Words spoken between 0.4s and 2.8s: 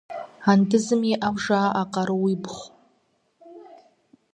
Андызым иӏэу жаӏэ къарууибгъу.